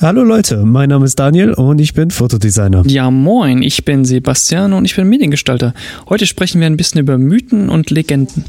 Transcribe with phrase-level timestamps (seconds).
[0.00, 2.84] Hallo Leute, mein Name ist Daniel und ich bin Fotodesigner.
[2.86, 5.74] Ja, moin, ich bin Sebastian und ich bin Mediengestalter.
[6.08, 8.44] Heute sprechen wir ein bisschen über Mythen und Legenden.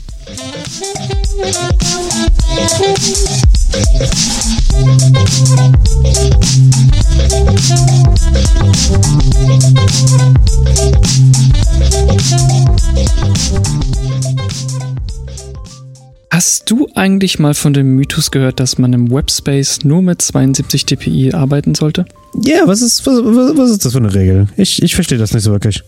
[16.32, 20.86] Hast du eigentlich mal von dem Mythos gehört, dass man im Webspace nur mit 72
[20.86, 22.06] dpi arbeiten sollte?
[22.44, 24.48] Ja, yeah, was ist, was, was, ist das für eine Regel?
[24.56, 25.84] Ich, ich verstehe das nicht so wirklich.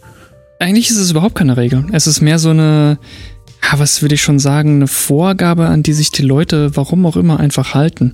[0.57, 1.85] Eigentlich ist es überhaupt keine Regel.
[1.91, 2.97] Es ist mehr so eine,
[3.63, 7.17] ja, was würde ich schon sagen, eine Vorgabe, an die sich die Leute, warum auch
[7.17, 8.13] immer, einfach halten.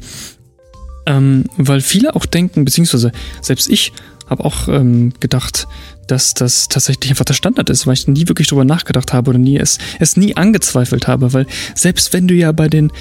[1.06, 3.94] Ähm, weil viele auch denken, beziehungsweise selbst ich
[4.30, 5.68] habe auch ähm, gedacht,
[6.08, 9.40] dass das tatsächlich einfach der Standard ist, weil ich nie wirklich drüber nachgedacht habe oder
[9.40, 12.92] nie es, es nie angezweifelt habe, weil selbst wenn du ja bei den,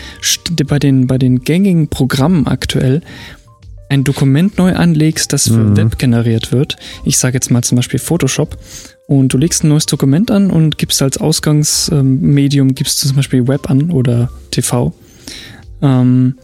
[0.67, 3.03] bei den, bei den gängigen Programmen aktuell
[3.89, 5.77] ein Dokument neu anlegst, das für mhm.
[5.77, 8.59] Web generiert wird, ich sage jetzt mal zum Beispiel Photoshop,
[9.07, 13.47] und du legst ein neues Dokument an und gibst als Ausgangsmedium, gibst du zum Beispiel
[13.47, 14.93] Web an oder TV,
[15.81, 16.35] ähm,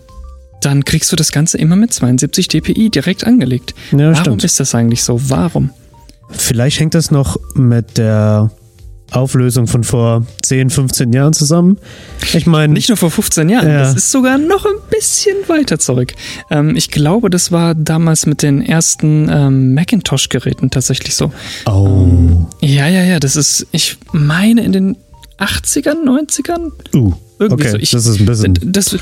[0.61, 3.75] dann kriegst du das Ganze immer mit 72 dpi direkt angelegt.
[3.91, 4.45] Ja, Warum stimmt.
[4.45, 5.21] ist das eigentlich so?
[5.29, 5.71] Warum?
[6.33, 8.51] Vielleicht hängt das noch mit der
[9.13, 11.79] Auflösung von vor 10, 15 Jahren zusammen.
[12.33, 12.73] Ich meine.
[12.73, 13.79] Nicht nur vor 15 Jahren, ja.
[13.81, 16.15] das ist sogar noch ein bisschen weiter zurück.
[16.51, 21.33] Ähm, ich glaube, das war damals mit den ersten ähm, Macintosh-Geräten tatsächlich so.
[21.67, 21.87] Oh.
[21.87, 24.97] Ähm, ja, ja, ja, das ist, ich meine, in den
[25.39, 26.71] 80ern, 90ern?
[26.95, 27.13] Uh.
[27.39, 27.79] Irgendwie okay, so.
[27.79, 28.55] Ich, das ist ein bisschen.
[28.63, 28.97] Das,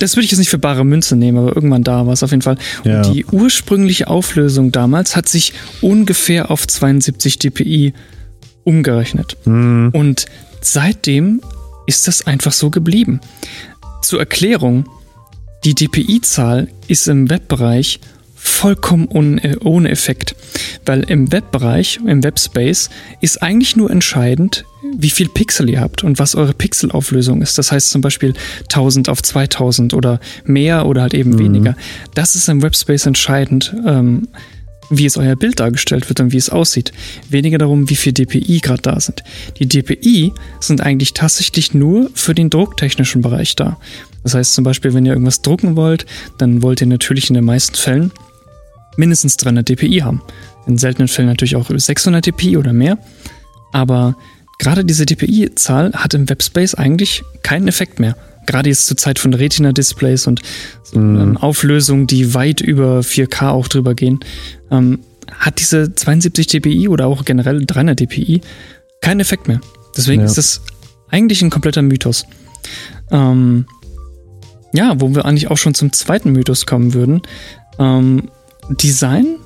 [0.00, 2.30] das würde ich jetzt nicht für bare Münze nehmen, aber irgendwann da war es auf
[2.30, 2.56] jeden Fall.
[2.84, 3.02] Ja.
[3.02, 7.94] Und die ursprüngliche Auflösung damals hat sich ungefähr auf 72 dpi
[8.64, 9.36] umgerechnet.
[9.44, 9.90] Mhm.
[9.92, 10.26] Und
[10.60, 11.40] seitdem
[11.86, 13.20] ist das einfach so geblieben.
[14.02, 14.86] Zur Erklärung,
[15.64, 18.00] die DPI-Zahl ist im Webbereich
[18.46, 20.34] vollkommen ohne Effekt,
[20.84, 24.64] weil im Webbereich, im Webspace ist eigentlich nur entscheidend,
[24.96, 27.58] wie viel Pixel ihr habt und was eure Pixelauflösung ist.
[27.58, 31.38] Das heißt zum Beispiel 1000 auf 2000 oder mehr oder halt eben mhm.
[31.38, 31.76] weniger.
[32.14, 34.28] Das ist im Webspace entscheidend, ähm,
[34.90, 36.92] wie es euer Bild dargestellt wird und wie es aussieht.
[37.28, 39.24] Weniger darum, wie viel DPI gerade da sind.
[39.58, 43.78] Die DPI sind eigentlich tatsächlich nur für den drucktechnischen Bereich da.
[44.22, 46.06] Das heißt zum Beispiel, wenn ihr irgendwas drucken wollt,
[46.38, 48.12] dann wollt ihr natürlich in den meisten Fällen
[48.96, 50.22] mindestens 300 dpi haben.
[50.66, 52.98] In seltenen Fällen natürlich auch 600 dpi oder mehr.
[53.72, 54.16] Aber
[54.58, 58.16] gerade diese DPI-Zahl hat im Webspace eigentlich keinen Effekt mehr.
[58.46, 60.40] Gerade jetzt zur Zeit von Retina-Displays und
[60.84, 61.36] so, mm.
[61.38, 64.20] Auflösungen, die weit über 4K auch drüber gehen,
[64.70, 65.00] ähm,
[65.38, 68.40] hat diese 72 dpi oder auch generell 300 dpi
[69.00, 69.60] keinen Effekt mehr.
[69.96, 70.26] Deswegen ja.
[70.26, 70.62] ist das
[71.10, 72.24] eigentlich ein kompletter Mythos.
[73.10, 73.66] Ähm,
[74.72, 77.22] ja, wo wir eigentlich auch schon zum zweiten Mythos kommen würden.
[77.78, 78.28] Ähm,
[78.70, 79.36] Design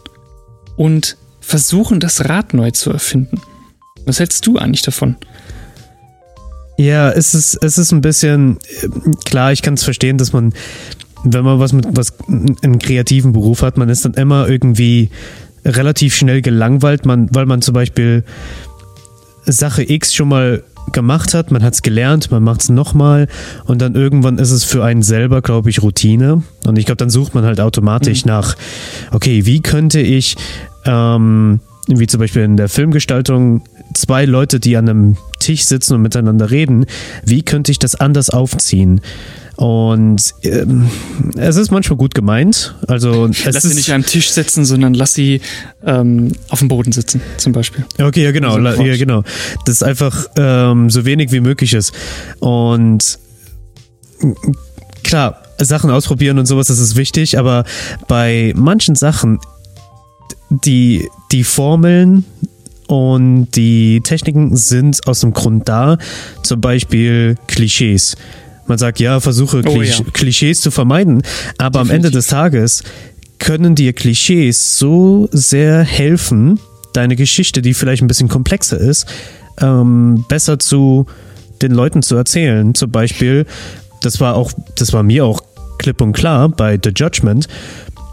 [0.77, 3.41] und versuchen, das Rad neu zu erfinden.
[4.07, 5.17] Was hältst du eigentlich davon?
[6.79, 8.59] Ja, es ist, es ist ein bisschen,
[9.27, 10.55] klar, ich kann es verstehen, dass man,
[11.25, 15.11] wenn man was mit was einen kreativen Beruf hat, man ist dann immer irgendwie
[15.65, 18.25] relativ schnell gelangweilt, man, weil man zum Beispiel
[19.45, 23.29] Sache X schon mal gemacht hat, man hat es gelernt, man macht es nochmal
[23.65, 26.43] und dann irgendwann ist es für einen selber, glaube ich, Routine.
[26.67, 28.31] Und ich glaube, dann sucht man halt automatisch mhm.
[28.31, 28.57] nach,
[29.13, 30.37] okay, wie könnte ich,
[30.85, 33.63] ähm, wie zum Beispiel in der Filmgestaltung,
[33.95, 36.87] zwei Leute, die an einem Tisch sitzen und miteinander reden,
[37.25, 39.01] wie könnte ich das anders aufziehen?
[39.57, 40.89] Und ähm,
[41.37, 42.77] es ist manchmal gut gemeint.
[42.89, 45.43] Also es lass sie nicht am Tisch sitzen, sondern lass sie
[45.85, 47.85] ähm, auf dem Boden sitzen, zum Beispiel.
[47.99, 49.23] Okay, ja genau, also, ja genau.
[49.67, 51.93] Das ist einfach ähm, so wenig wie möglich ist.
[52.39, 53.19] Und
[55.05, 57.65] klar, Sachen ausprobieren und sowas, das ist wichtig, aber
[58.09, 59.41] bei manchen Sachen,
[60.49, 62.25] die, die Formeln
[62.91, 65.97] und die Techniken sind aus dem Grund da,
[66.43, 68.17] zum Beispiel Klischees.
[68.67, 69.95] Man sagt, ja, versuche oh, ja.
[70.13, 71.23] Klischees zu vermeiden,
[71.57, 71.91] aber Definitiv.
[71.91, 72.83] am Ende des Tages
[73.39, 76.59] können dir Klischees so sehr helfen,
[76.93, 79.07] deine Geschichte, die vielleicht ein bisschen komplexer ist,
[79.61, 81.07] ähm, besser zu
[81.63, 82.75] den Leuten zu erzählen.
[82.75, 83.47] Zum Beispiel,
[84.03, 85.43] das war auch, das war mir auch
[85.79, 87.47] klipp und klar bei The Judgment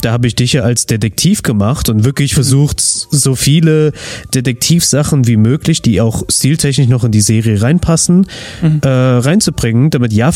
[0.01, 3.93] da habe ich dich ja als Detektiv gemacht und wirklich versucht, so viele
[4.33, 8.27] Detektivsachen wie möglich, die auch stiltechnisch noch in die Serie reinpassen,
[8.61, 8.81] mhm.
[8.83, 10.31] äh, reinzubringen, damit ja,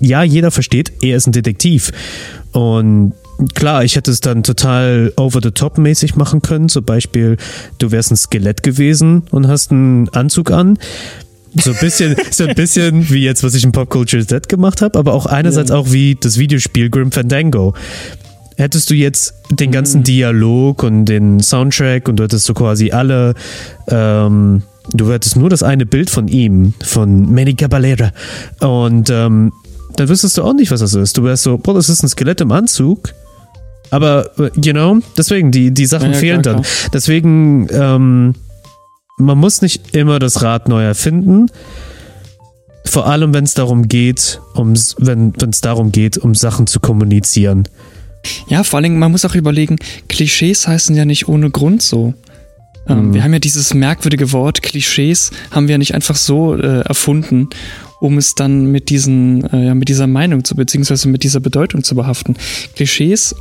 [0.00, 1.92] ja jeder versteht, er ist ein Detektiv.
[2.52, 3.12] Und
[3.54, 6.68] klar, ich hätte es dann total over the top mäßig machen können.
[6.68, 7.36] Zum Beispiel,
[7.78, 10.78] du wärst ein Skelett gewesen und hast einen Anzug an.
[11.54, 14.82] So ein bisschen, so ein bisschen wie jetzt, was ich in Pop Culture Z gemacht
[14.82, 15.76] habe, aber auch einerseits ja.
[15.76, 17.74] auch wie das Videospiel Grim Fandango
[18.58, 20.04] hättest du jetzt den ganzen mhm.
[20.04, 23.34] Dialog und den Soundtrack und du hättest so quasi alle,
[23.88, 24.62] ähm,
[24.92, 28.12] du hättest nur das eine Bild von ihm, von Manny Caballera
[28.60, 29.52] und ähm,
[29.96, 31.16] dann wüsstest du auch nicht, was das ist.
[31.16, 33.14] Du wärst so, boah, das ist ein Skelett im Anzug.
[33.90, 34.30] Aber,
[34.62, 36.62] you know, deswegen, die, die Sachen ja, fehlen klar, dann.
[36.62, 36.90] Klar.
[36.92, 38.34] Deswegen, ähm,
[39.16, 41.46] man muss nicht immer das Rad neu erfinden.
[42.84, 47.66] Vor allem, wenn es darum geht, um, wenn es darum geht, um Sachen zu kommunizieren.
[48.48, 49.76] Ja, vor allem, man muss auch überlegen,
[50.08, 52.14] Klischees heißen ja nicht ohne Grund so.
[52.88, 53.14] Ähm, mhm.
[53.14, 57.48] Wir haben ja dieses merkwürdige Wort, Klischees, haben wir ja nicht einfach so äh, erfunden,
[58.00, 61.94] um es dann mit diesen, äh, mit dieser Meinung zu, beziehungsweise mit dieser Bedeutung zu
[61.94, 62.36] behaften.
[62.74, 63.34] Klischees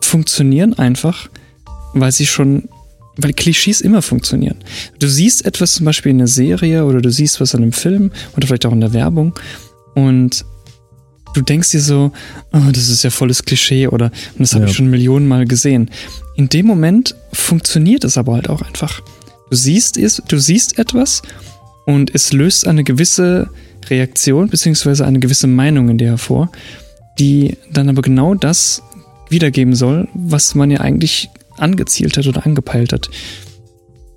[0.00, 1.28] funktionieren einfach,
[1.94, 2.68] weil sie schon
[3.16, 4.56] weil Klischees immer funktionieren.
[4.98, 8.12] Du siehst etwas zum Beispiel in einer Serie oder du siehst was in einem Film
[8.36, 9.34] oder vielleicht auch in der Werbung
[9.94, 10.44] und
[11.34, 12.12] du denkst dir so,
[12.52, 14.70] oh, das ist ja volles Klischee oder das habe ja.
[14.70, 15.90] ich schon Millionen Mal gesehen.
[16.36, 19.00] In dem Moment funktioniert es aber halt auch einfach.
[19.50, 21.22] Du siehst es, du siehst etwas
[21.86, 23.48] und es löst eine gewisse
[23.88, 26.50] Reaktion beziehungsweise eine gewisse Meinung in dir hervor,
[27.18, 28.82] die dann aber genau das
[29.28, 33.10] wiedergeben soll, was man ja eigentlich angezielt hat oder angepeilt hat.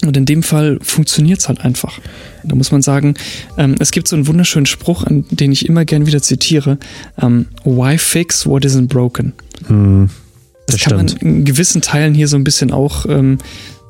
[0.05, 1.99] Und in dem Fall funktioniert es halt einfach.
[2.43, 3.15] Da muss man sagen,
[3.57, 6.77] ähm, es gibt so einen wunderschönen Spruch, an den ich immer gern wieder zitiere.
[7.21, 9.33] Ähm, Why fix what isn't broken?
[9.67, 10.09] Hm,
[10.67, 11.23] das, das kann stimmt.
[11.23, 13.37] man in gewissen Teilen hier so ein bisschen auch ähm,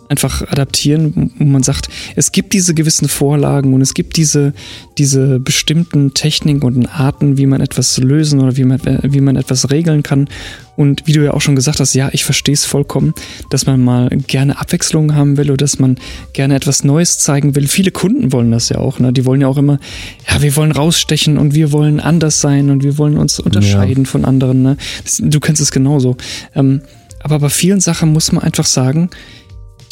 [0.09, 4.53] einfach adaptieren, wo man sagt, es gibt diese gewissen Vorlagen und es gibt diese,
[4.97, 9.71] diese bestimmten Techniken und Arten, wie man etwas lösen oder wie man, wie man etwas
[9.71, 10.27] regeln kann.
[10.75, 13.13] Und wie du ja auch schon gesagt hast, ja, ich verstehe es vollkommen,
[13.51, 15.97] dass man mal gerne Abwechslung haben will oder dass man
[16.33, 17.67] gerne etwas Neues zeigen will.
[17.67, 19.13] Viele Kunden wollen das ja auch, ne?
[19.13, 19.79] Die wollen ja auch immer,
[20.27, 24.09] ja, wir wollen rausstechen und wir wollen anders sein und wir wollen uns unterscheiden ja.
[24.09, 24.77] von anderen, ne?
[25.03, 26.17] Das, du kennst es genauso.
[26.55, 26.81] Ähm,
[27.19, 29.09] aber bei vielen Sachen muss man einfach sagen,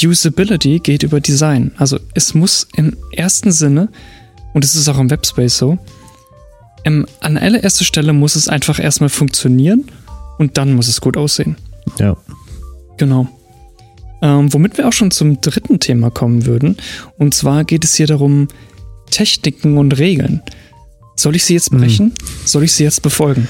[0.03, 1.71] Usability geht über Design.
[1.77, 3.89] Also es muss im ersten Sinne,
[4.53, 5.77] und es ist auch im Webspace so,
[6.83, 9.85] im, an allererster Stelle muss es einfach erstmal funktionieren
[10.37, 11.55] und dann muss es gut aussehen.
[11.99, 12.17] Ja.
[12.97, 13.27] Genau.
[14.21, 16.77] Ähm, womit wir auch schon zum dritten Thema kommen würden.
[17.17, 18.47] Und zwar geht es hier darum,
[19.09, 20.41] Techniken und Regeln.
[21.15, 22.07] Soll ich sie jetzt brechen?
[22.07, 22.45] Mhm.
[22.45, 23.47] Soll ich sie jetzt befolgen?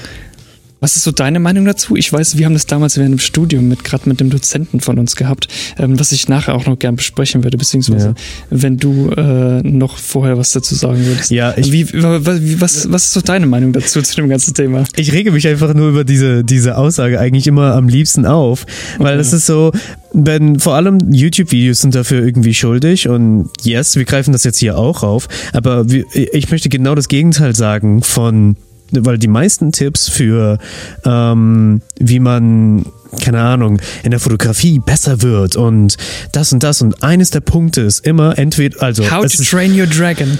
[0.82, 1.94] Was ist so deine Meinung dazu?
[1.94, 4.98] Ich weiß, wir haben das damals während dem Studium mit gerade mit dem Dozenten von
[4.98, 5.46] uns gehabt,
[5.78, 8.14] ähm, was ich nachher auch noch gern besprechen würde, beziehungsweise ja.
[8.50, 11.30] wenn du äh, noch vorher was dazu sagen würdest.
[11.30, 14.82] Ja, ich, wie, wie, was, was ist so deine Meinung dazu zu dem ganzen Thema?
[14.96, 18.66] Ich rege mich einfach nur über diese, diese Aussage eigentlich immer am liebsten auf,
[18.98, 19.36] weil es okay.
[19.36, 19.70] ist so,
[20.12, 24.76] wenn vor allem YouTube-Videos sind dafür irgendwie schuldig und yes, wir greifen das jetzt hier
[24.76, 28.56] auch auf, aber ich möchte genau das Gegenteil sagen von
[28.92, 30.58] weil die meisten Tipps für,
[31.04, 32.84] ähm, wie man
[33.20, 35.96] keine Ahnung, in der Fotografie besser wird und
[36.32, 39.10] das und das und eines der Punkte ist immer entweder, also.
[39.10, 40.38] How to train your dragon.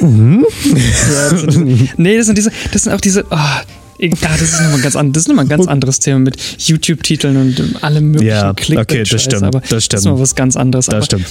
[0.00, 0.44] Mhm.
[1.96, 3.36] nee, das sind diese, das sind auch diese, oh,
[3.98, 7.84] ja, das ist nochmal ganz, das ist noch ein ganz anderes Thema mit YouTube-Titeln und
[7.84, 9.92] allem möglichen ja, okay, das stimmt, aber das stimmt.
[9.92, 10.86] Das ist mal was ganz anderes.
[10.86, 11.26] Das aber stimmt.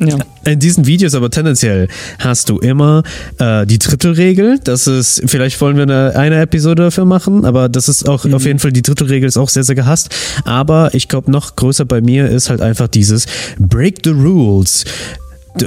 [0.00, 0.16] Ja.
[0.44, 3.02] In diesen Videos aber tendenziell hast du immer
[3.38, 4.60] äh, die Drittelregel.
[4.62, 8.34] Das ist, vielleicht wollen wir eine, eine Episode dafür machen, aber das ist auch mhm.
[8.34, 10.14] auf jeden Fall, die Drittelregel ist auch sehr, sehr gehasst.
[10.44, 13.26] Aber ich glaube, noch größer bei mir ist halt einfach dieses
[13.58, 14.84] Break the Rules.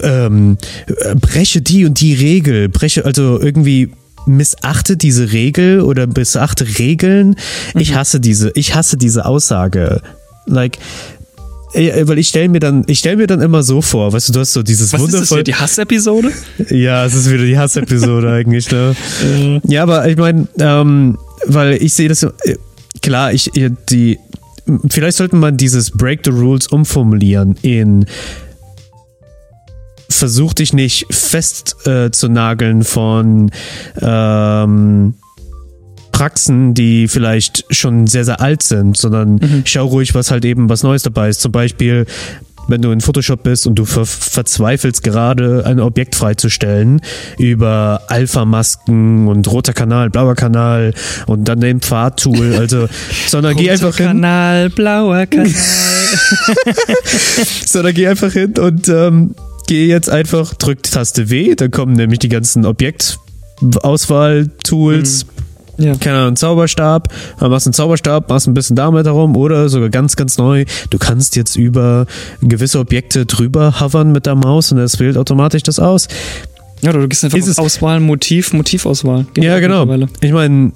[0.03, 0.57] Ähm,
[1.19, 3.91] breche die und die Regel, breche also irgendwie
[4.25, 7.35] missachte diese Regel oder missachte Regeln.
[7.73, 7.81] Mhm.
[7.81, 10.01] Ich hasse diese, ich hasse diese Aussage.
[10.45, 10.77] Like,
[11.73, 14.39] weil ich stelle mir dann, ich stelle mir dann immer so vor, weißt du, du
[14.41, 15.21] hast so dieses Was wundervoll.
[15.21, 16.31] Ist das wieder, die Hassepisode?
[16.69, 18.95] Ja, es ist wieder die Hassepisode eigentlich, ne?
[19.65, 22.29] Ja, aber ich meine, ähm, weil ich sehe das, äh,
[23.01, 23.51] klar, ich,
[23.89, 24.19] die,
[24.89, 28.05] vielleicht sollte man dieses Break the Rules umformulieren in
[30.09, 33.49] versuch dich nicht fest äh, zu nageln von
[34.01, 35.15] ähm,
[36.21, 39.63] Praxen, die vielleicht schon sehr, sehr alt sind, sondern mhm.
[39.65, 41.41] schau ruhig, was halt eben was Neues dabei ist.
[41.41, 42.05] Zum Beispiel,
[42.67, 47.01] wenn du in Photoshop bist und du ver verzweifelst gerade ein Objekt freizustellen
[47.39, 50.93] über Alpha-Masken und roter Kanal, blauer Kanal
[51.25, 52.87] und dann den Pfad-Tool, also,
[53.25, 54.05] sondern geh einfach hin.
[54.05, 55.49] Kanal, blauer Kanal.
[57.65, 59.33] sondern geh einfach hin und ähm,
[59.65, 65.31] geh jetzt einfach, drück Taste W, dann kommen nämlich die ganzen Objektauswahl-Tools, mhm
[65.81, 65.95] ja.
[65.95, 67.09] keine Ahnung, Zauberstab,
[67.39, 70.65] dann machst einen Zauberstab, machst ein bisschen damit herum oder sogar ganz, ganz neu.
[70.89, 72.05] Du kannst jetzt über
[72.41, 76.07] gewisse Objekte drüber hovern mit der Maus und es wählt automatisch das aus.
[76.81, 79.25] Ja, du gehst einfach auf Auswahl, Motiv, Motivauswahl.
[79.33, 79.87] Geht ja, genau.
[80.21, 80.71] Ich meine,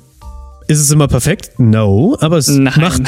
[0.68, 1.60] Ist es immer perfekt?
[1.60, 2.74] No, aber es Nein.
[2.78, 3.02] macht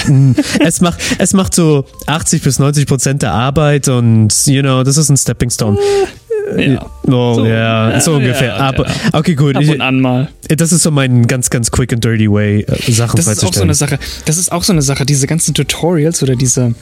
[0.59, 4.97] es macht es macht so 80 bis 90 Prozent der Arbeit und you know, das
[4.97, 5.77] ist ein Stepping Stone.
[6.57, 6.85] Ja.
[7.07, 8.49] Oh, So, ja, so ungefähr.
[8.49, 9.55] ja, aber okay, gut.
[9.55, 10.29] Ab und an mal.
[10.47, 13.53] das ist so mein ganz, ganz quick and dirty way, äh, Sachen Das ist auch
[13.53, 13.99] so eine Sache.
[14.25, 16.73] Das ist auch so eine Sache, diese ganzen Tutorials oder diese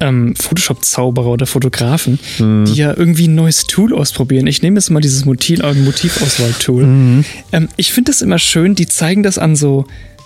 [0.00, 2.64] ähm, Photoshop-Zauberer oder Fotografen, Mhm.
[2.66, 4.46] die ja irgendwie ein neues Tool ausprobieren.
[4.46, 6.84] Ich nehme jetzt mal dieses Motiv, äh, Motivauswahl-Tool.
[6.84, 7.24] Mhm.
[7.52, 9.84] Ähm, ich finde das immer schön, die zeigen das an so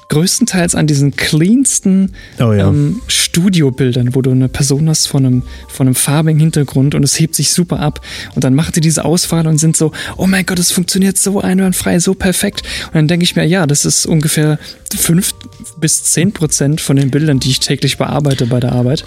[0.08, 2.68] größtenteils an diesen cleansten Oh ja.
[2.68, 7.18] ähm, Studiobildern, wo du eine Person hast von einem, von einem farbigen Hintergrund und es
[7.18, 8.00] hebt sich super ab.
[8.34, 11.40] Und dann machen die diese Auswahl und sind so, oh mein Gott, es funktioniert so
[11.40, 12.62] einwandfrei, so perfekt.
[12.86, 14.58] Und dann denke ich mir, ja, das ist ungefähr
[14.96, 15.34] fünf
[15.80, 19.04] bis zehn Prozent von den Bildern, die ich täglich bearbeite bei der Arbeit.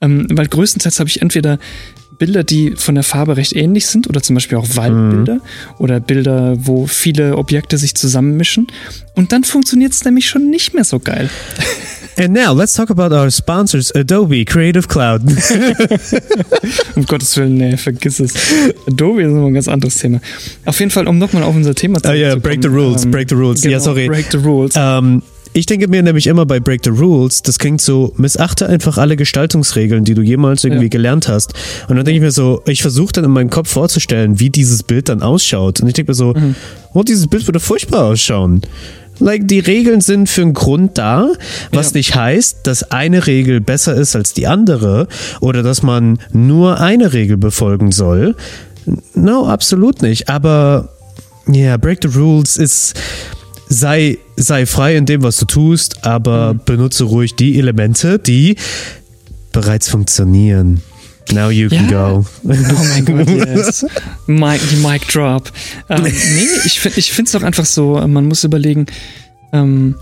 [0.00, 1.58] Ähm, weil größtenteils habe ich entweder
[2.20, 5.40] Bilder, die von der Farbe recht ähnlich sind, oder zum Beispiel auch Waldbilder
[5.78, 8.68] oder Bilder, wo viele Objekte sich zusammenmischen.
[9.16, 11.28] Und dann funktioniert es nämlich schon nicht mehr so geil.
[12.18, 15.22] And now let's talk about our sponsors, Adobe Creative Cloud.
[16.94, 18.34] Um Gottes Willen, nee, vergiss es.
[18.86, 20.20] Adobe ist immer ein ganz anderes Thema.
[20.66, 23.34] Auf jeden Fall, um nochmal auf unser Thema Ah ja, break the rules, break the
[23.34, 23.62] rules.
[23.62, 24.06] Genau, Ja, sorry.
[24.08, 24.74] Break the rules.
[24.76, 28.98] ähm, ich denke mir nämlich immer bei Break the Rules, das klingt so, missachte einfach
[28.98, 30.88] alle Gestaltungsregeln, die du jemals irgendwie Ja.
[30.90, 31.54] gelernt hast.
[31.88, 34.82] Und dann denke ich mir so, ich versuche dann in meinem Kopf vorzustellen, wie dieses
[34.84, 35.80] Bild dann ausschaut.
[35.80, 36.54] Und ich denke mir so, Mhm.
[36.94, 38.60] oh, dieses Bild würde furchtbar ausschauen.
[39.18, 41.32] Like, die Regeln sind für einen Grund da,
[41.72, 41.96] was Ja.
[41.98, 45.08] nicht heißt, dass eine Regel besser ist als die andere
[45.40, 48.34] oder dass man nur eine Regel befolgen soll.
[49.14, 50.28] No, absolut nicht.
[50.30, 50.88] Aber
[51.46, 52.94] ja, yeah, Break the Rules ist
[53.70, 58.56] sei, sei frei in dem, was du tust, aber benutze ruhig die Elemente, die
[59.52, 60.82] bereits funktionieren.
[61.32, 62.10] Now you can Ja.
[62.10, 62.26] go.
[62.44, 63.86] Oh mein Gott, yes.
[64.26, 65.50] Mic, die Mic Drop.
[65.88, 66.10] Ähm, nee,
[66.64, 68.86] ich, find- ich finde es auch einfach so, man muss überlegen,
[69.52, 69.94] ähm,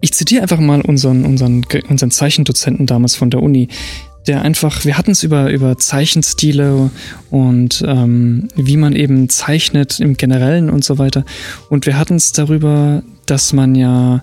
[0.00, 3.68] ich zitiere einfach mal unseren, unseren, unseren Zeichendozenten damals von der Uni,
[4.26, 6.90] der einfach, wir hatten es über, über Zeichenstile
[7.30, 11.24] und ähm, wie man eben zeichnet im Generellen und so weiter.
[11.68, 14.22] Und wir hatten es darüber, dass man ja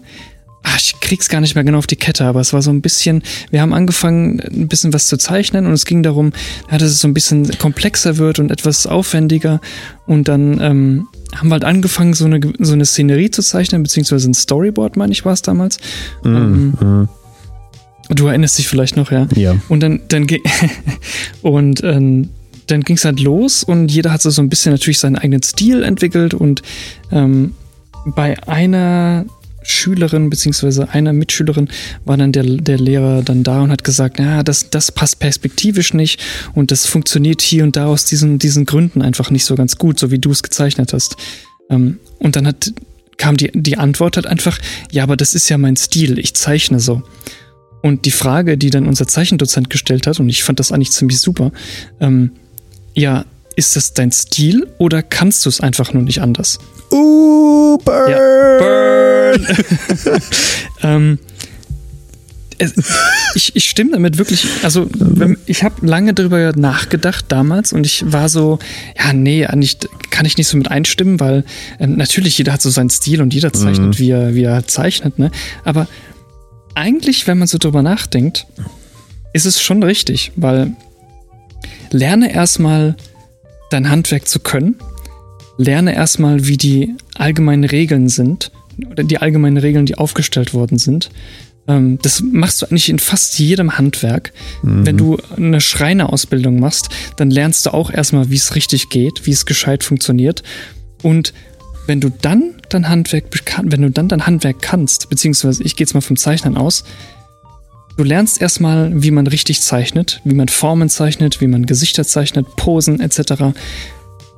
[0.68, 2.82] ach, ich krieg's gar nicht mehr genau auf die Kette, aber es war so ein
[2.82, 6.34] bisschen, wir haben angefangen, ein bisschen was zu zeichnen und es ging darum,
[6.70, 9.62] dass es so ein bisschen komplexer wird und etwas aufwendiger.
[10.06, 14.30] Und dann ähm, haben wir halt angefangen, so eine, so eine Szenerie zu zeichnen, beziehungsweise
[14.30, 15.78] ein Storyboard, meine ich, war es damals.
[16.26, 17.10] Ähm, Mhm.
[18.10, 19.28] Du erinnerst dich vielleicht noch, ja.
[19.36, 19.56] Ja.
[19.70, 20.28] Und dann, dann
[21.42, 22.30] und ähm,
[22.68, 25.44] dann ging es halt los und jeder hat so, so ein bisschen natürlich seinen eigenen
[25.44, 26.62] Stil entwickelt und
[27.12, 27.54] ähm,
[28.06, 29.26] bei einer
[29.64, 31.70] Schülerin beziehungsweise einer Mitschülerin
[32.06, 35.94] war dann der, der Lehrer dann da und hat gesagt, ja, das, das passt perspektivisch
[35.94, 36.24] nicht
[36.54, 40.00] und das funktioniert hier und da aus diesen, diesen Gründen einfach nicht so ganz gut,
[40.00, 41.18] so wie du es gezeichnet hast.
[41.70, 42.72] Ähm, und dann hat,
[43.18, 44.58] kam die, die Antwort halt einfach,
[44.92, 47.04] ja, aber das ist ja mein Stil, ich zeichne so.
[47.88, 51.22] Und die Frage, die dann unser Zeichendozent gestellt hat, und ich fand das eigentlich ziemlich
[51.22, 51.54] super,
[52.02, 52.32] ähm,
[52.94, 53.24] ja,
[53.56, 56.60] ist das dein Stil oder kannst du es einfach nur nicht anders?
[56.92, 58.12] Uh, burn.
[58.60, 59.48] Burn!
[60.84, 61.20] ähm,
[63.36, 64.90] ich, ich stimme damit wirklich, also
[65.46, 68.60] ich habe lange darüber nachgedacht damals und ich war so,
[68.98, 69.78] ja, nee, eigentlich
[70.10, 71.46] kann ich nicht so mit einstimmen, weil
[71.80, 75.20] ähm, natürlich jeder hat so seinen Stil und jeder zeichnet, wie, er, wie er zeichnet,
[75.20, 75.32] ne?
[75.64, 75.88] Aber
[76.78, 78.46] eigentlich, wenn man so drüber nachdenkt,
[79.34, 80.74] ist es schon richtig, weil
[81.92, 82.96] lerne erstmal
[83.72, 84.76] dein Handwerk zu können,
[85.58, 88.52] lerne erstmal, wie die allgemeinen Regeln sind,
[88.92, 91.10] oder die allgemeinen Regeln, die aufgestellt worden sind.
[91.68, 94.32] Ähm, das machst du eigentlich in fast jedem Handwerk.
[94.62, 99.32] Wenn du eine Schreinerausbildung machst, dann lernst du auch erstmal, wie es richtig geht, wie
[99.32, 100.44] es gescheit funktioniert.
[101.02, 101.34] Und
[101.88, 103.26] wenn du dann dein Handwerk,
[103.64, 106.84] wenn du dann dein Handwerk kannst, beziehungsweise ich gehe jetzt mal vom Zeichnen aus,
[107.98, 112.56] du lernst erstmal, wie man richtig zeichnet, wie man Formen zeichnet, wie man Gesichter zeichnet,
[112.56, 113.56] Posen etc.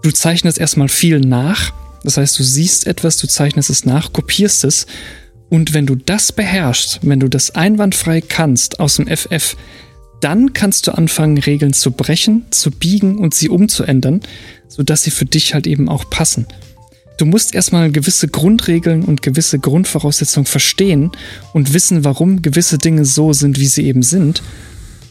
[0.01, 4.63] Du zeichnest erstmal viel nach, das heißt, du siehst etwas, du zeichnest es nach, kopierst
[4.63, 4.85] es
[5.49, 9.57] und wenn du das beherrschst, wenn du das einwandfrei kannst aus dem FF,
[10.21, 14.21] dann kannst du anfangen, Regeln zu brechen, zu biegen und sie umzuändern,
[14.67, 16.45] sodass sie für dich halt eben auch passen.
[17.19, 21.11] Du musst erstmal gewisse Grundregeln und gewisse Grundvoraussetzungen verstehen
[21.51, 24.41] und wissen, warum gewisse Dinge so sind, wie sie eben sind,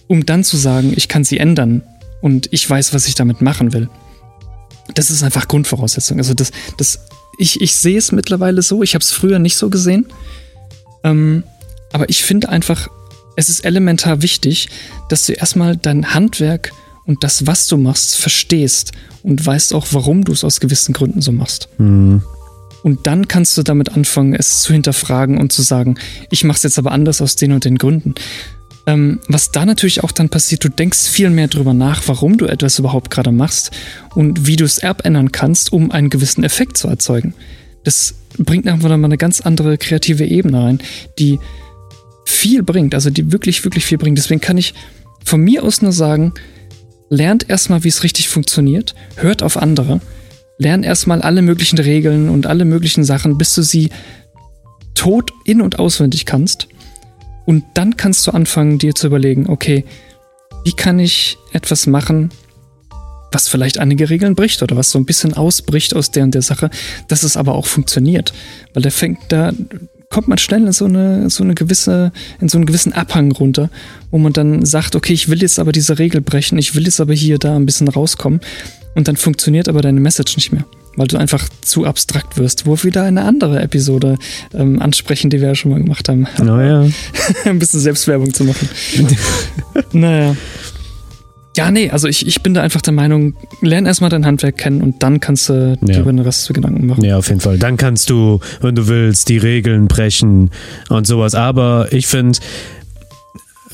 [0.06, 1.82] um dann zu sagen, ich kann sie ändern
[2.22, 3.90] und ich weiß, was ich damit machen will.
[4.94, 6.16] Das ist einfach Grundvoraussetzung.
[6.16, 7.00] Also das, das,
[7.36, 8.82] ich, ich sehe es mittlerweile so.
[8.82, 10.06] Ich habe es früher nicht so gesehen.
[11.04, 11.42] Ähm,
[11.92, 12.88] aber ich finde einfach,
[13.36, 14.70] es ist elementar wichtig,
[15.10, 16.72] dass du erstmal dein Handwerk
[17.08, 21.22] und das, was du machst, verstehst und weißt auch, warum du es aus gewissen Gründen
[21.22, 21.70] so machst.
[21.78, 22.22] Mhm.
[22.82, 25.96] Und dann kannst du damit anfangen, es zu hinterfragen und zu sagen,
[26.30, 28.14] ich mache es jetzt aber anders aus den und den Gründen.
[28.86, 32.44] Ähm, was da natürlich auch dann passiert, du denkst viel mehr drüber nach, warum du
[32.44, 33.70] etwas überhaupt gerade machst
[34.14, 37.32] und wie du es abändern kannst, um einen gewissen Effekt zu erzeugen.
[37.84, 40.78] Das bringt einfach mal eine ganz andere kreative Ebene rein,
[41.18, 41.40] die
[42.26, 44.18] viel bringt, also die wirklich, wirklich viel bringt.
[44.18, 44.74] Deswegen kann ich
[45.24, 46.34] von mir aus nur sagen,
[47.08, 50.00] lernt erstmal, wie es richtig funktioniert, hört auf andere,
[50.58, 53.90] lernt erstmal alle möglichen Regeln und alle möglichen Sachen, bis du sie
[54.94, 56.68] tot in- und auswendig kannst.
[57.46, 59.84] Und dann kannst du anfangen, dir zu überlegen, okay,
[60.64, 62.30] wie kann ich etwas machen,
[63.32, 66.42] was vielleicht einige Regeln bricht oder was so ein bisschen ausbricht aus der und der
[66.42, 66.70] Sache,
[67.08, 68.32] dass es aber auch funktioniert.
[68.74, 69.52] Weil da fängt, da
[70.10, 73.70] kommt man schnell in so eine, so eine gewisse, in so einen gewissen Abhang runter,
[74.10, 77.00] wo man dann sagt, okay, ich will jetzt aber diese Regel brechen, ich will jetzt
[77.00, 78.40] aber hier da ein bisschen rauskommen
[78.94, 80.64] und dann funktioniert aber deine Message nicht mehr
[80.98, 84.18] weil du einfach zu abstrakt wirst, wo wir wieder eine andere Episode
[84.52, 86.26] ähm, ansprechen, die wir ja schon mal gemacht haben.
[86.42, 86.88] Naja.
[87.44, 88.68] Ein bisschen Selbstwerbung zu machen.
[89.92, 90.36] naja.
[91.58, 94.80] Ja, nee, also ich, ich bin da einfach der Meinung, lern erstmal dein Handwerk kennen
[94.80, 95.86] und dann kannst du ja.
[95.86, 97.04] dir über den Rest zu Gedanken machen.
[97.04, 97.58] Ja, auf jeden Fall.
[97.58, 100.50] Dann kannst du, wenn du willst, die Regeln brechen
[100.88, 101.34] und sowas.
[101.34, 102.38] Aber ich finde,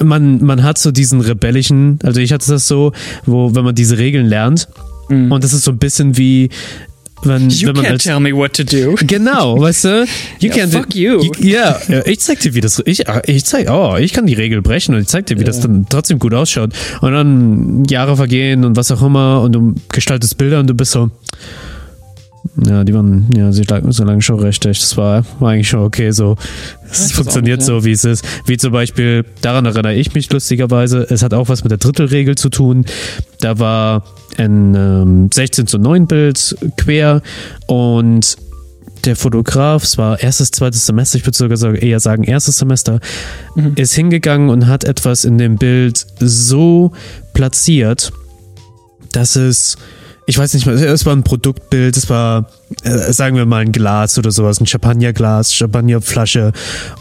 [0.03, 2.93] man, man hat so diesen rebellischen, also ich hatte das so,
[3.27, 4.67] wo, wenn man diese Regeln lernt,
[5.11, 5.31] mhm.
[5.31, 6.49] und das ist so ein bisschen wie,
[7.23, 8.97] wenn, you wenn man can't als, tell me what to do.
[9.07, 10.07] Genau, weißt du?
[10.41, 11.23] You yeah, can't fuck you.
[11.23, 11.33] you.
[11.39, 12.83] Ja, ich zeig dir, wie das.
[12.85, 15.47] Ich, ich zeig, oh, ich kann die Regel brechen und ich zeig dir, wie yeah.
[15.47, 16.73] das dann trotzdem gut ausschaut.
[17.01, 20.93] Und dann Jahre vergehen und was auch immer und du gestaltest Bilder und du bist
[20.93, 21.11] so.
[22.57, 24.65] Ja, die waren ja so lange, so lange schon recht.
[24.65, 26.37] Das war, war eigentlich schon okay so.
[26.89, 27.67] Es funktioniert ja.
[27.67, 28.25] so, wie es ist.
[28.47, 32.37] Wie zum Beispiel, daran erinnere ich mich lustigerweise, es hat auch was mit der Drittelregel
[32.37, 32.85] zu tun.
[33.41, 34.05] Da war
[34.37, 37.23] ein ähm, 16 zu 9 Bild quer
[37.67, 38.37] und
[39.05, 43.01] der Fotograf, es war erstes, zweites Semester, ich würde sogar eher sagen erstes Semester,
[43.55, 43.73] mhm.
[43.77, 46.93] ist hingegangen und hat etwas in dem Bild so
[47.35, 48.13] platziert,
[49.13, 49.77] dass es
[50.27, 52.49] ich weiß nicht mehr, es war ein Produktbild, es war,
[52.83, 56.53] äh, sagen wir mal, ein Glas oder sowas, ein Champagnerglas, Champagnerflasche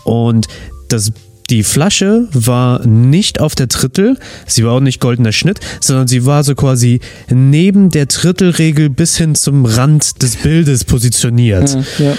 [0.03, 0.47] und
[0.89, 1.11] das
[1.49, 6.25] die Flasche war nicht auf der Drittel, sie war auch nicht goldener Schnitt, sondern sie
[6.25, 11.69] war so quasi neben der Drittelregel bis hin zum Rand des Bildes positioniert.
[11.99, 12.17] Ja, ja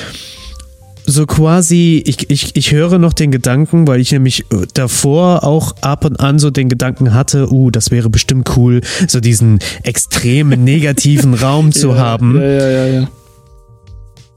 [1.07, 6.05] so quasi, ich, ich, ich höre noch den Gedanken, weil ich nämlich davor auch ab
[6.05, 11.35] und an so den Gedanken hatte, uh, das wäre bestimmt cool, so diesen extremen negativen
[11.35, 12.37] Raum zu ja, haben.
[12.37, 13.09] Ja, ja, ja, ja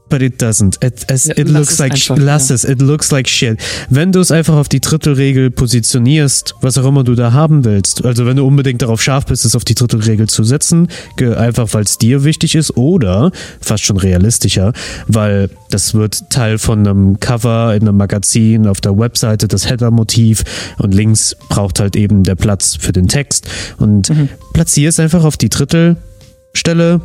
[0.08, 0.84] but it doesn't.
[0.84, 2.54] It, es, ja, it looks like einfach, lass ja.
[2.54, 2.64] es.
[2.64, 3.58] It looks like shit.
[3.90, 8.04] Wenn du es einfach auf die Drittelregel positionierst, was auch immer du da haben willst,
[8.04, 10.88] also wenn du unbedingt darauf scharf bist, es auf die Drittelregel zu setzen,
[11.36, 14.72] einfach weil es dir wichtig ist oder fast schon realistischer,
[15.06, 20.44] weil das wird Teil von einem Cover in einem Magazin auf der Webseite, das Header-Motiv
[20.78, 24.28] und links braucht halt eben der Platz für den Text und mhm.
[24.52, 27.00] platziere es einfach auf die Drittelstelle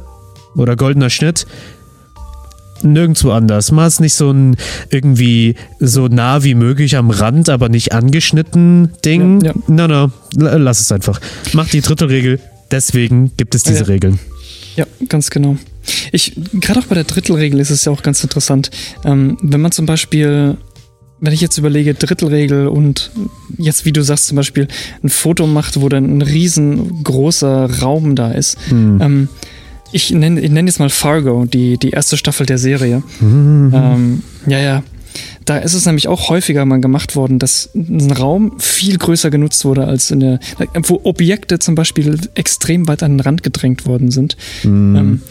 [0.55, 1.45] oder goldener Schnitt
[2.83, 3.71] nirgendwo anders.
[3.71, 4.55] Mach es nicht so ein
[4.89, 9.41] irgendwie so nah wie möglich am Rand, aber nicht angeschnitten Ding.
[9.41, 9.61] Ja, ja.
[9.67, 11.19] No, no, lass es einfach.
[11.53, 12.39] Mach die dritte Regel.
[12.71, 13.85] Deswegen gibt es diese ja.
[13.85, 14.19] Regeln.
[14.75, 15.57] Ja, ganz genau.
[16.11, 18.71] Ich, gerade auch bei der Drittelregel ist es ja auch ganz interessant.
[19.03, 20.57] Ähm, wenn man zum Beispiel
[21.23, 23.09] wenn ich jetzt überlege, Drittelregel und
[23.57, 24.67] jetzt, wie du sagst, zum Beispiel
[25.01, 28.99] ein Foto macht, wo dann ein riesengroßer Raum da ist, mhm.
[29.01, 29.29] ähm,
[29.93, 33.03] ich nenne ich nenn jetzt mal Fargo, die, die erste Staffel der Serie.
[33.19, 33.71] Mhm.
[33.73, 34.83] Ähm, ja, ja.
[35.45, 39.63] Da ist es nämlich auch häufiger mal gemacht worden, dass ein Raum viel größer genutzt
[39.65, 40.39] wurde als in der,
[40.83, 44.37] wo Objekte zum Beispiel extrem weit an den Rand gedrängt worden sind.
[44.63, 44.95] Mhm.
[44.95, 45.21] Ähm,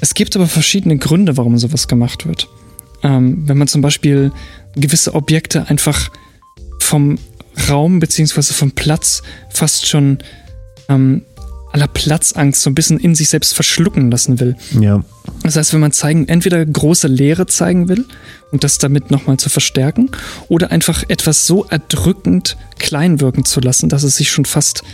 [0.00, 2.48] es gibt aber verschiedene Gründe, warum sowas gemacht wird.
[3.02, 4.32] Ähm, wenn man zum Beispiel
[4.74, 6.10] gewisse Objekte einfach
[6.80, 7.18] vom
[7.68, 10.18] Raum beziehungsweise vom Platz fast schon
[10.88, 11.22] ähm,
[11.74, 14.56] aller Platzangst so ein bisschen in sich selbst verschlucken lassen will.
[14.80, 15.02] Ja.
[15.42, 18.06] Das heißt, wenn man zeigen, entweder große Leere zeigen will
[18.52, 20.10] und das damit nochmal zu verstärken,
[20.48, 24.84] oder einfach etwas so erdrückend klein wirken zu lassen, dass es sich schon fast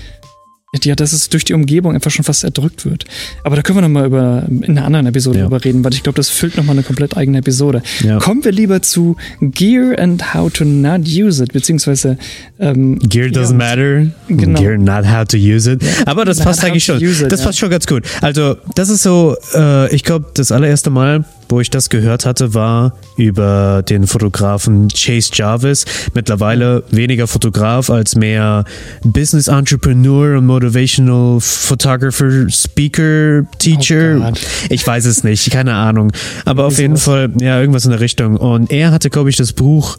[0.84, 3.04] ja, dass es durch die Umgebung einfach schon fast erdrückt wird.
[3.42, 5.44] Aber da können wir nochmal über, in einer anderen Episode ja.
[5.44, 7.82] drüber reden, weil ich glaube, das füllt nochmal eine komplett eigene Episode.
[8.04, 8.18] Ja.
[8.18, 12.18] Kommen wir lieber zu Gear and how to not use it, beziehungsweise
[12.60, 14.60] ähm, Gear doesn't ja, matter, genau.
[14.60, 15.82] Gear not how to use it.
[16.06, 17.02] Aber das passt eigentlich schon.
[17.02, 18.04] It, das passt schon ganz gut.
[18.20, 22.54] Also, das ist so, äh, ich glaube, das allererste Mal, wo ich das gehört hatte,
[22.54, 25.84] war über den Fotografen Chase Jarvis.
[26.14, 28.64] Mittlerweile weniger Fotograf als mehr
[29.02, 34.30] Business Entrepreneur und Motivational Photographer, Speaker, Teacher.
[34.30, 34.32] Oh
[34.68, 36.12] ich weiß es nicht, keine Ahnung.
[36.44, 38.36] Aber auf jeden Fall, ja, irgendwas in der Richtung.
[38.36, 39.98] Und er hatte, glaube ich, das Buch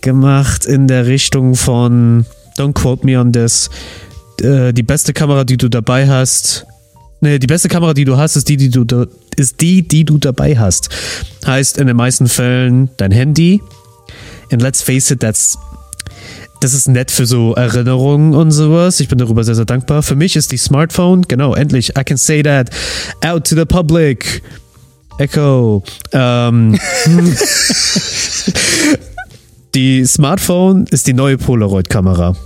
[0.00, 3.70] gemacht in der Richtung von, don't quote me on this,
[4.40, 6.66] äh, die beste Kamera, die du dabei hast.
[7.20, 10.18] Nee, die beste Kamera, die du hast, ist die, die du ist die, die du
[10.18, 10.88] dabei hast.
[11.46, 13.62] Heißt in den meisten Fällen dein Handy.
[14.50, 15.58] And let's face it, that's
[16.60, 18.98] das ist nett für so Erinnerungen und sowas.
[18.98, 20.02] Ich bin darüber sehr, sehr dankbar.
[20.02, 22.70] Für mich ist die Smartphone, genau, endlich, I can say that
[23.24, 24.42] out to the public.
[25.18, 25.82] Echo.
[26.12, 26.78] Ähm,
[29.74, 32.36] die Smartphone ist die neue Polaroid-Kamera.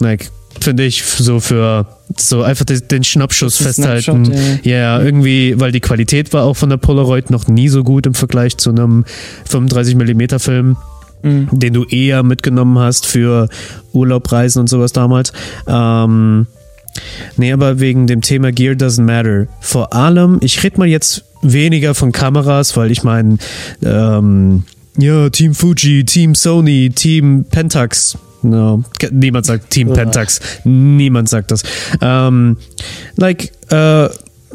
[0.00, 4.24] Like, finde ich, so für so einfach den Schnappschuss festhalten.
[4.24, 4.96] Snapshot, ja.
[4.98, 8.14] ja, irgendwie, weil die Qualität war auch von der Polaroid noch nie so gut im
[8.14, 9.04] Vergleich zu einem
[9.48, 10.76] 35mm Film.
[11.22, 11.48] Mhm.
[11.50, 13.48] Den du eher mitgenommen hast für
[13.92, 15.32] Urlaubreisen und sowas damals.
[15.66, 16.46] Ähm,
[17.36, 19.48] nee, aber wegen dem Thema Gear doesn't matter.
[19.60, 23.38] Vor allem, ich rede mal jetzt weniger von Kameras, weil ich meine,
[23.82, 24.62] ähm,
[24.96, 28.82] ja, Team Fuji, Team Sony, Team Pentax, No.
[29.10, 30.40] Niemand sagt Team Pentax.
[30.64, 31.62] Niemand sagt das.
[32.00, 32.56] Ähm,
[33.16, 34.08] like, äh,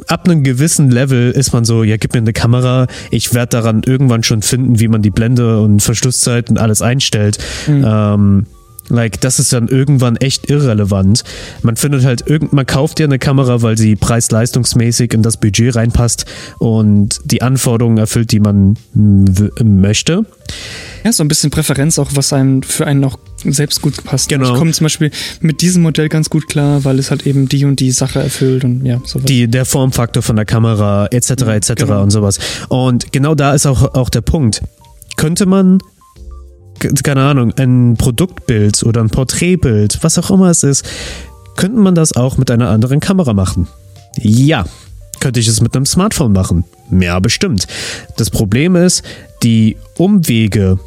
[0.07, 3.83] ab einem gewissen Level ist man so, ja, gib mir eine Kamera, ich werde daran
[3.85, 7.37] irgendwann schon finden, wie man die Blende und Verschlusszeit und alles einstellt.
[7.67, 7.85] Mhm.
[7.85, 8.45] Ähm,
[8.89, 11.23] Like, das ist dann irgendwann echt irrelevant.
[11.61, 15.75] Man findet halt irgend, man kauft dir eine Kamera, weil sie preis-leistungsmäßig in das Budget
[15.75, 16.25] reinpasst
[16.59, 20.25] und die Anforderungen erfüllt, die man möchte.
[21.03, 24.29] Ja, so ein bisschen Präferenz auch, was einem für einen auch selbst gut passt.
[24.29, 24.53] Genau.
[24.53, 25.11] Ich komme zum Beispiel
[25.41, 28.63] mit diesem Modell ganz gut klar, weil es halt eben die und die Sache erfüllt
[28.63, 29.25] und ja, sowas.
[29.25, 31.73] Die, der Formfaktor von der Kamera, etc., etc.
[31.75, 32.03] Genau.
[32.03, 32.39] und sowas.
[32.69, 34.61] Und genau da ist auch, auch der Punkt.
[35.17, 35.79] Könnte man
[37.03, 40.85] keine Ahnung, ein Produktbild oder ein Porträtbild, was auch immer es ist,
[41.55, 43.67] könnte man das auch mit einer anderen Kamera machen?
[44.17, 44.65] Ja.
[45.19, 46.65] Könnte ich es mit einem Smartphone machen?
[46.91, 47.67] Ja, bestimmt.
[48.17, 49.03] Das Problem ist,
[49.41, 50.79] die Umwege,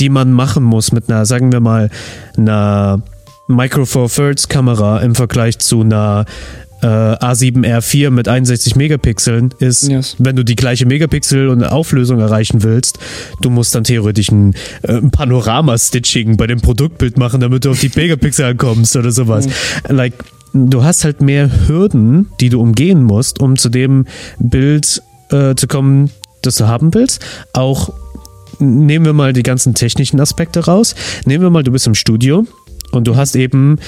[0.00, 1.90] die man machen muss mit einer, sagen wir mal,
[2.36, 3.02] einer
[3.46, 6.24] Micro Four Thirds Kamera im Vergleich zu einer
[6.82, 10.16] äh, A7R4 mit 61 Megapixeln ist, yes.
[10.18, 12.98] wenn du die gleiche Megapixel und Auflösung erreichen willst,
[13.40, 17.80] du musst dann theoretisch ein, äh, ein Panorama-Stitching bei dem Produktbild machen, damit du auf
[17.80, 19.46] die Megapixel kommst oder sowas.
[19.46, 19.96] Mhm.
[19.96, 20.14] Like,
[20.52, 24.06] du hast halt mehr Hürden, die du umgehen musst, um zu dem
[24.38, 26.10] Bild äh, zu kommen,
[26.42, 27.24] das du haben willst.
[27.54, 27.92] Auch
[28.64, 30.94] nehmen wir mal die ganzen technischen Aspekte raus.
[31.24, 32.46] Nehmen wir mal, du bist im Studio
[32.92, 33.78] und du hast eben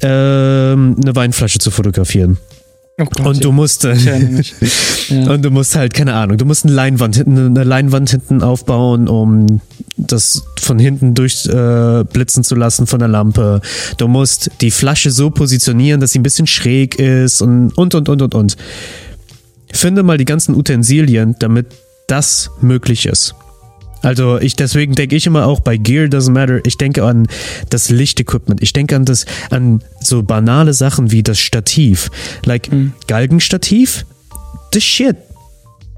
[0.00, 2.38] ähm, eine Weinflasche zu fotografieren.
[3.00, 3.94] Oh Gott, und du musst äh,
[5.08, 5.32] ja.
[5.32, 9.06] und du musst halt keine Ahnung, du musst eine Leinwand hinten eine Leinwand hinten aufbauen,
[9.06, 9.60] um
[9.96, 13.60] das von hinten durchblitzen äh, zu lassen von der Lampe.
[13.98, 18.08] Du musst die Flasche so positionieren, dass sie ein bisschen schräg ist und und und
[18.08, 18.56] und und und.
[19.72, 21.66] Finde mal die ganzen Utensilien, damit
[22.08, 23.34] das möglich ist.
[24.02, 26.64] Also ich deswegen denke ich immer auch bei Gear doesn't matter.
[26.64, 27.26] Ich denke an
[27.70, 28.62] das Lichtequipment.
[28.62, 32.10] Ich denke an das an so banale Sachen wie das Stativ,
[32.44, 32.92] like mhm.
[33.06, 34.04] Galgenstativ.
[34.72, 35.16] The shit.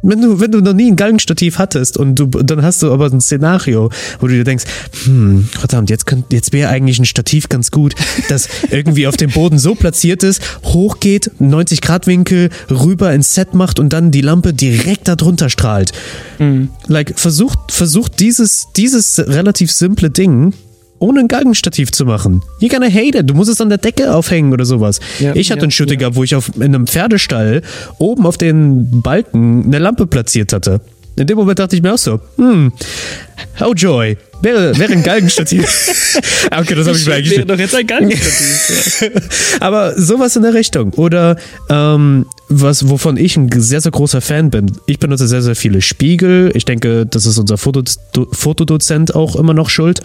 [0.02, 3.06] Wenn du, wenn du noch nie ein Galgenstativ hattest und du, dann hast du aber
[3.06, 4.64] ein Szenario, wo du dir denkst,
[5.04, 7.94] hm, verdammt, jetzt, könnt, jetzt wäre eigentlich ein Stativ ganz gut,
[8.28, 13.54] das irgendwie auf dem Boden so platziert ist, hochgeht, 90 Grad Winkel, rüber ins Set
[13.54, 15.92] macht und dann die Lampe direkt darunter strahlt.
[16.38, 16.68] Mhm.
[16.86, 20.54] Like, versucht, versucht dieses, dieses relativ simple Ding
[21.00, 22.42] ohne ein Galgenstativ zu machen.
[22.60, 23.28] You're gonna hate it.
[23.28, 25.00] Du musst es an der Decke aufhängen oder sowas.
[25.18, 25.98] Ja, ich hatte ja, einen Shooting ja.
[26.00, 27.62] gehabt, wo ich auf, in einem Pferdestall
[27.98, 30.80] oben auf den Balken eine Lampe platziert hatte.
[31.16, 32.72] In dem Moment dachte ich mir auch so, hm,
[33.60, 35.64] oh joy, wäre, wäre ein Galgenstativ.
[36.50, 37.36] okay, das habe ich mir eigentlich.
[37.36, 39.10] Wäre doch jetzt ein Galgenstativ.
[39.60, 40.92] Aber sowas in der Richtung.
[40.94, 41.36] Oder
[41.68, 44.72] ähm, was, wovon ich ein sehr, sehr großer Fan bin.
[44.86, 46.50] Ich benutze sehr, sehr viele Spiegel.
[46.54, 47.82] Ich denke, das ist unser Foto,
[48.32, 50.00] Fotodozent auch immer noch schuld,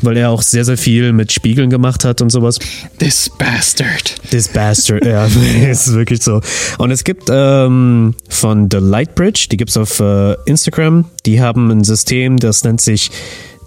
[0.00, 2.60] weil er auch sehr, sehr viel mit Spiegeln gemacht hat und sowas.
[3.00, 4.14] This bastard.
[4.30, 5.26] This bastard, ja,
[5.70, 6.40] ist wirklich so.
[6.78, 11.68] Und es gibt ähm, von The Lightbridge, die gibt es auf äh, Instagram, die haben
[11.70, 13.10] ein System, das nennt sich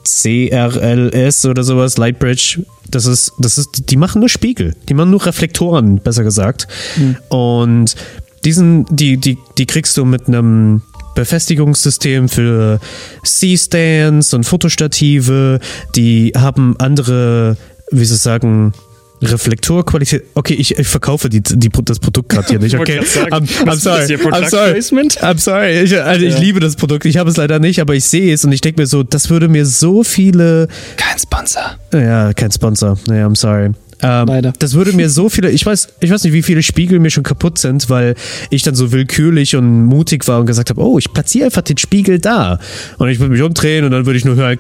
[0.03, 2.63] CRLS oder sowas, Lightbridge.
[2.89, 4.75] Das ist, das ist, die machen nur Spiegel.
[4.89, 6.67] Die machen nur Reflektoren, besser gesagt.
[6.97, 7.17] Mhm.
[7.29, 7.95] Und
[8.43, 10.81] diesen, die, die, die kriegst du mit einem
[11.15, 12.79] Befestigungssystem für
[13.23, 15.59] C-Stands und Fotostative.
[15.95, 17.57] Die haben andere,
[17.91, 18.73] wie soll ich sagen,
[19.21, 20.23] Reflektorqualität.
[20.33, 22.75] Okay, ich, ich verkaufe die, die, das Produkt gerade hier nicht.
[22.75, 24.05] Okay, I'm, I'm sorry.
[24.05, 24.79] I'm sorry.
[24.79, 25.81] I'm sorry.
[25.81, 26.31] Ich, also ja.
[26.31, 27.05] ich liebe das Produkt.
[27.05, 29.29] Ich habe es leider nicht, aber ich sehe es und ich denke mir so, das
[29.29, 30.67] würde mir so viele.
[30.97, 31.77] Kein Sponsor.
[31.93, 32.97] Ja, kein Sponsor.
[33.07, 33.71] Nee, I'm sorry.
[34.01, 34.53] Ähm, Leider.
[34.59, 37.23] Das würde mir so viele, ich weiß, ich weiß nicht, wie viele Spiegel mir schon
[37.23, 38.15] kaputt sind, weil
[38.49, 41.77] ich dann so willkürlich und mutig war und gesagt habe, oh, ich platziere einfach den
[41.77, 42.59] Spiegel da.
[42.97, 44.57] Und ich würde mich umdrehen und dann würde ich nur hören,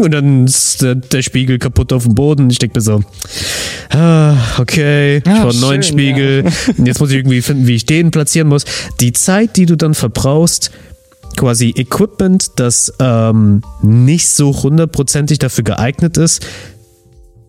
[0.00, 2.48] und dann ist der, der Spiegel kaputt auf dem Boden.
[2.50, 3.02] Ich denke mir so,
[3.90, 6.44] ah, okay, ich brauche einen neuen Spiegel.
[6.44, 6.74] Ja.
[6.76, 8.64] Und jetzt muss ich irgendwie finden, wie ich den platzieren muss.
[9.00, 10.70] Die Zeit, die du dann verbrauchst,
[11.36, 16.46] quasi Equipment, das ähm, nicht so hundertprozentig dafür geeignet ist,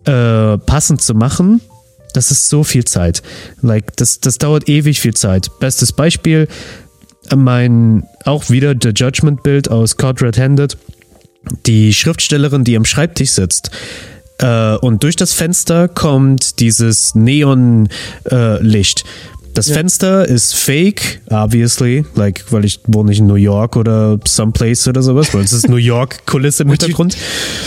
[0.04, 1.60] äh, passend zu machen,
[2.12, 3.22] das ist so viel Zeit.
[3.60, 5.50] Like, das, das dauert ewig viel Zeit.
[5.60, 6.48] Bestes Beispiel,
[7.34, 10.76] mein, auch wieder The Judgment Bild aus Caught Red-Handed.
[11.66, 13.70] Die Schriftstellerin, die am Schreibtisch sitzt,
[14.38, 19.00] äh, und durch das Fenster kommt dieses Neonlicht.
[19.00, 19.04] Äh,
[19.54, 19.74] das ja.
[19.74, 25.02] Fenster ist fake, obviously, like, weil ich wohne nicht in New York oder someplace oder
[25.02, 27.16] sowas, weil es ist New York-Kulisse im Hintergrund.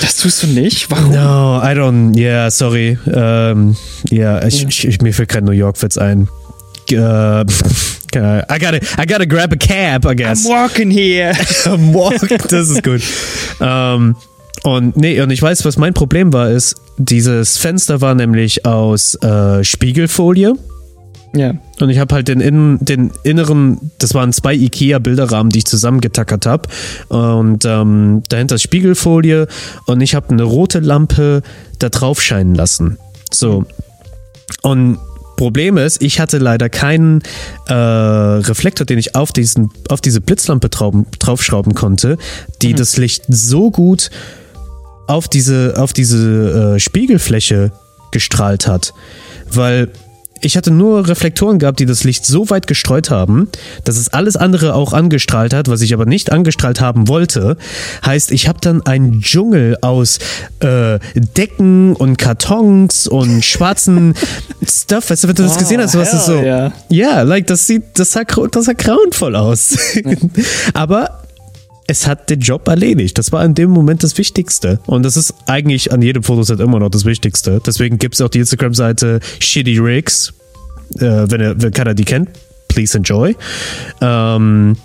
[0.02, 0.90] Das tust du nicht?
[0.90, 1.12] Warum?
[1.12, 2.98] No, I don't, yeah, sorry.
[3.06, 3.76] Ja, um,
[4.12, 6.28] yeah, ich, ich, ich, mir fällt kein New York-Witz ein.
[6.92, 7.44] Uh,
[8.16, 10.46] I gotta, I gotta grab a cab, I guess.
[10.46, 11.32] I'm walking here.
[11.66, 13.02] I'm walking, das ist gut.
[13.60, 14.16] Um,
[14.64, 19.16] und nee, und ich weiß, was mein Problem war, ist, dieses Fenster war nämlich aus
[19.16, 20.54] äh, Spiegelfolie.
[21.36, 21.54] Ja.
[21.82, 26.46] Und ich habe halt den, in, den inneren, das waren zwei IKEA-Bilderrahmen, die ich zusammengetackert
[26.46, 26.70] habe.
[27.10, 29.48] Und ähm, dahinter Spiegelfolie
[29.86, 31.42] und ich habe eine rote Lampe
[31.80, 32.98] da drauf scheinen lassen.
[33.32, 33.66] So.
[34.62, 34.98] Und
[35.36, 37.22] Problem ist, ich hatte leider keinen
[37.68, 42.18] äh, Reflektor, den ich auf, diesen, auf diese Blitzlampe trauben, draufschrauben konnte,
[42.62, 42.78] die mhm.
[42.78, 44.10] das Licht so gut
[45.08, 47.74] auf diese, auf diese äh, Spiegelfläche
[48.12, 48.94] gestrahlt hat.
[49.52, 49.92] Weil
[50.42, 53.50] ich hatte nur Reflektoren gehabt, die das Licht so weit gestreut haben,
[53.84, 57.58] dass es alles andere auch angestrahlt hat, was ich aber nicht angestrahlt haben wollte.
[58.06, 60.20] Heißt, ich habe dann einen Dschungel aus
[60.60, 64.14] äh, Decken und Kartons und schwarzen
[64.68, 65.10] Stuff.
[65.10, 66.38] Weißt du, wenn du das oh, gesehen hast, was ist so.
[66.38, 67.22] Ja, yeah.
[67.22, 69.78] like das sieht, das sah, das sah grauenvoll aus.
[70.74, 71.25] aber
[71.88, 73.18] es hat den Job erledigt.
[73.18, 74.80] Das war in dem Moment das Wichtigste.
[74.88, 77.62] Und das ist eigentlich an jedem Fotoset immer noch das Wichtigste.
[77.66, 80.34] Deswegen gibt es auch die Instagram-Seite Shitty Rigs.
[80.96, 82.30] Äh, wenn, er, wenn keiner die kennt,
[82.68, 83.36] please enjoy.
[84.02, 84.76] Ähm,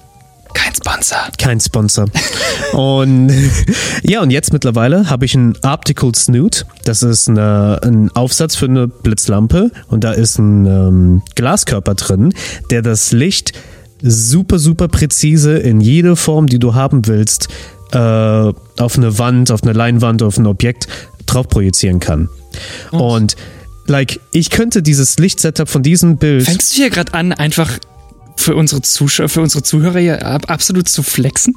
[0.52, 1.18] kein Sponsor.
[1.38, 2.06] Kein Sponsor.
[2.72, 3.32] und
[4.02, 6.66] ja, und jetzt mittlerweile habe ich ein Optical Snoot.
[6.84, 9.70] Das ist eine, ein Aufsatz für eine Blitzlampe.
[9.88, 12.34] Und da ist ein ähm, Glaskörper drin,
[12.70, 13.52] der das Licht
[14.02, 17.48] super, super präzise in jede Form, die du haben willst,
[17.92, 20.86] äh, auf eine Wand, auf eine Leinwand, auf ein Objekt
[21.26, 22.28] drauf projizieren kann.
[22.92, 23.14] Oh.
[23.14, 23.36] Und
[23.86, 26.44] like, ich könnte dieses Lichtsetup von diesem Bild.
[26.44, 27.78] Fängst du hier gerade an, einfach
[28.36, 31.54] für unsere Zuschauer, für unsere Zuhörer hier absolut zu flexen?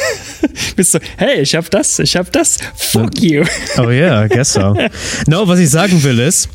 [0.76, 3.44] Bist du, hey, ich hab das, ich hab das, fuck you.
[3.78, 4.76] Oh yeah, I guess so.
[5.26, 6.48] No, was ich sagen will ist,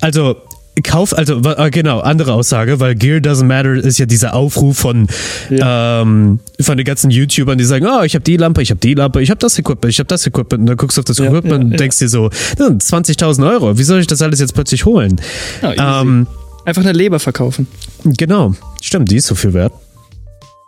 [0.00, 0.36] also
[0.82, 5.06] Kauf, also äh, genau, andere Aussage, weil Gear Doesn't Matter ist ja dieser Aufruf von,
[5.50, 6.00] ja.
[6.00, 8.94] ähm, von den ganzen YouTubern, die sagen, oh, ich habe die Lampe, ich habe die
[8.94, 10.60] Lampe, ich habe das Equipment, ich habe das Equipment.
[10.60, 13.76] Und dann guckst du auf das ja, Equipment ja, und denkst dir so, 20.000 Euro,
[13.76, 15.20] wie soll ich das alles jetzt plötzlich holen?
[15.62, 16.26] Ähm,
[16.64, 17.66] Einfach eine Leber verkaufen.
[18.04, 19.72] Genau, stimmt, die ist so viel wert.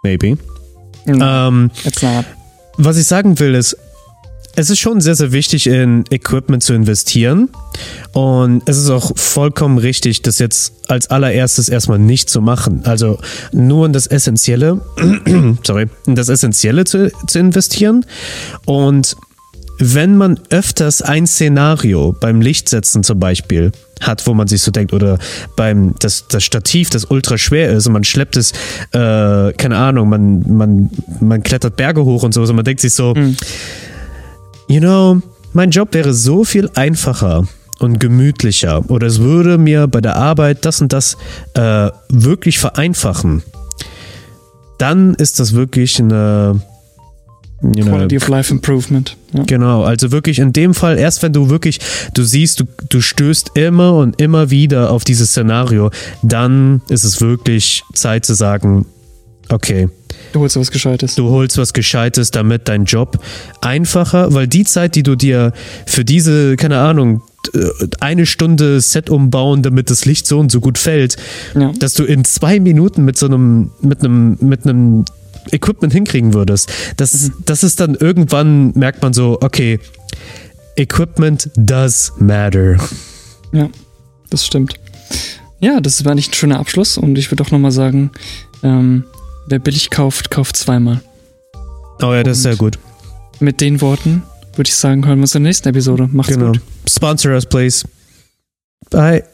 [0.03, 0.37] Maybe.
[1.07, 1.21] Mhm.
[1.23, 1.71] Ähm,
[2.77, 3.77] was ich sagen will ist,
[4.57, 7.49] es ist schon sehr, sehr wichtig, in Equipment zu investieren.
[8.13, 12.83] Und es ist auch vollkommen richtig, das jetzt als allererstes erstmal nicht zu machen.
[12.85, 13.19] Also
[13.53, 14.81] nur in das Essentielle,
[15.65, 18.07] sorry, in das Essentielle zu, zu investieren.
[18.65, 19.17] Und
[19.81, 24.93] wenn man öfters ein Szenario beim Lichtsetzen zum Beispiel hat, wo man sich so denkt,
[24.93, 25.19] oder
[25.57, 28.53] beim das, das Stativ, das ultra schwer ist und man schleppt es,
[28.93, 30.91] äh, keine Ahnung, man, man,
[31.21, 33.37] man klettert Berge hoch und so, also man denkt sich so, mhm
[34.69, 35.21] you know,
[35.53, 37.47] mein Job wäre so viel einfacher
[37.79, 41.17] und gemütlicher oder es würde mir bei der Arbeit das und das
[41.55, 43.43] äh, wirklich vereinfachen,
[44.79, 46.61] dann ist das wirklich eine
[47.75, 49.17] you Quality of Life Improvement.
[49.33, 49.43] Ja.
[49.45, 51.81] Genau, also wirklich in dem Fall, erst wenn du wirklich,
[52.15, 55.91] du siehst, du, du stößt immer und immer wieder auf dieses Szenario,
[56.23, 58.87] dann ist es wirklich Zeit zu sagen,
[59.49, 59.89] okay,
[60.35, 61.15] Du holst was Gescheites.
[61.15, 63.21] Du holst was Gescheites, damit dein Job
[63.61, 65.53] einfacher, weil die Zeit, die du dir
[65.87, 67.23] für diese, keine Ahnung,
[68.01, 71.19] eine Stunde Set umbauen, damit das Licht so und so gut fällt,
[71.55, 71.71] ja.
[71.79, 75.05] dass du in zwei Minuten mit so einem, mit einem, mit einem
[75.53, 76.69] Equipment hinkriegen würdest.
[76.97, 77.35] Das, mhm.
[77.45, 79.79] das ist dann irgendwann, merkt man so, okay,
[80.75, 82.79] Equipment does matter.
[83.53, 83.69] Ja,
[84.31, 84.75] das stimmt.
[85.61, 88.11] Ja, das war nicht ein schöner Abschluss und ich würde auch nochmal sagen,
[88.65, 89.05] ähm,
[89.47, 91.01] wer billig kauft, kauft zweimal.
[92.03, 92.79] Oh ja, das ist sehr gut.
[93.41, 94.23] Mit den Worten
[94.57, 96.09] würde ich sagen, hören wir uns in der nächsten Episode.
[96.13, 96.53] Macht's genau.
[96.53, 96.61] gut.
[96.89, 97.87] Sponsor us, please.
[98.91, 99.25] Bye.